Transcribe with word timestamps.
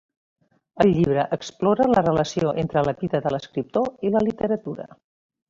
El 0.85 0.93
llibre 0.99 1.25
explora 1.37 1.87
la 1.91 2.03
relació 2.07 2.55
entre 2.63 2.83
la 2.89 2.95
vida 3.03 3.21
de 3.27 3.35
l'escriptor 3.35 4.09
i 4.09 4.13
la 4.17 4.25
literatura. 4.31 4.91